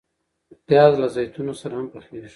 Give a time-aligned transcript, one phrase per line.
[0.67, 2.29] پیاز له زیتونو سره هم پخیږي